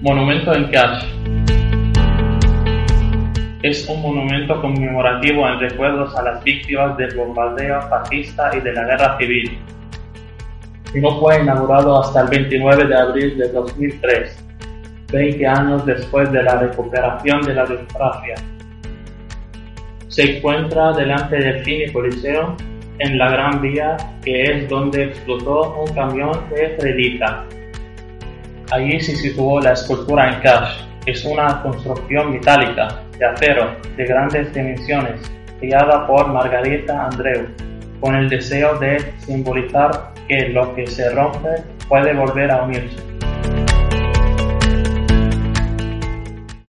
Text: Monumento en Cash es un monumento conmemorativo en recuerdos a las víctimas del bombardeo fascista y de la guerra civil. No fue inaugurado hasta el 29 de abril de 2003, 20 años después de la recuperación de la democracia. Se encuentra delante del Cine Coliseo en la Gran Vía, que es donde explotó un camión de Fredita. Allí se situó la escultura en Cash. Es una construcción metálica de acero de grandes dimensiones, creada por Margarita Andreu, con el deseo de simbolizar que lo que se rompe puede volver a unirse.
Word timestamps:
Monumento 0.00 0.54
en 0.54 0.70
Cash 0.70 1.04
es 3.64 3.88
un 3.88 4.00
monumento 4.00 4.60
conmemorativo 4.60 5.48
en 5.48 5.58
recuerdos 5.58 6.14
a 6.14 6.22
las 6.22 6.44
víctimas 6.44 6.96
del 6.96 7.16
bombardeo 7.16 7.82
fascista 7.82 8.56
y 8.56 8.60
de 8.60 8.72
la 8.74 8.84
guerra 8.84 9.18
civil. 9.18 9.58
No 10.94 11.18
fue 11.18 11.42
inaugurado 11.42 12.00
hasta 12.00 12.20
el 12.20 12.28
29 12.28 12.86
de 12.86 12.96
abril 12.96 13.38
de 13.38 13.48
2003, 13.48 14.44
20 15.10 15.46
años 15.48 15.84
después 15.84 16.30
de 16.30 16.44
la 16.44 16.60
recuperación 16.60 17.42
de 17.42 17.54
la 17.54 17.66
democracia. 17.66 18.36
Se 20.06 20.36
encuentra 20.36 20.92
delante 20.92 21.38
del 21.38 21.64
Cine 21.64 21.92
Coliseo 21.92 22.56
en 23.00 23.18
la 23.18 23.32
Gran 23.32 23.60
Vía, 23.60 23.96
que 24.24 24.44
es 24.44 24.68
donde 24.68 25.06
explotó 25.06 25.74
un 25.82 25.92
camión 25.92 26.38
de 26.50 26.76
Fredita. 26.78 27.44
Allí 28.70 29.00
se 29.00 29.16
situó 29.16 29.60
la 29.60 29.72
escultura 29.72 30.34
en 30.34 30.40
Cash. 30.40 30.82
Es 31.06 31.24
una 31.24 31.62
construcción 31.62 32.32
metálica 32.32 33.00
de 33.18 33.24
acero 33.24 33.74
de 33.96 34.04
grandes 34.04 34.52
dimensiones, 34.52 35.32
creada 35.58 36.06
por 36.06 36.28
Margarita 36.28 37.06
Andreu, 37.06 37.46
con 38.00 38.14
el 38.14 38.28
deseo 38.28 38.78
de 38.78 38.98
simbolizar 39.20 40.12
que 40.28 40.50
lo 40.50 40.74
que 40.74 40.86
se 40.86 41.08
rompe 41.10 41.62
puede 41.88 42.12
volver 42.12 42.50
a 42.50 42.62
unirse. 42.64 43.17